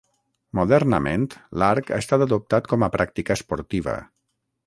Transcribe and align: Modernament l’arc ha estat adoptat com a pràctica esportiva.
Modernament 0.59 1.25
l’arc 1.63 1.91
ha 1.91 1.99
estat 2.05 2.25
adoptat 2.27 2.71
com 2.73 2.87
a 2.87 2.91
pràctica 2.97 3.39
esportiva. 3.39 3.97